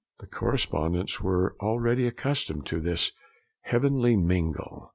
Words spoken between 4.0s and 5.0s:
mingle.'